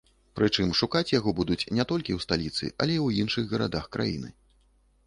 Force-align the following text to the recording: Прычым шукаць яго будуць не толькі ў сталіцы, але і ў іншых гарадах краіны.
Прычым 0.37 0.71
шукаць 0.79 1.13
яго 1.19 1.33
будуць 1.39 1.59
не 1.77 1.85
толькі 1.91 2.17
ў 2.17 2.19
сталіцы, 2.27 2.63
але 2.81 2.93
і 2.95 3.01
ў 3.07 3.25
іншых 3.27 3.45
гарадах 3.55 3.85
краіны. 3.99 4.35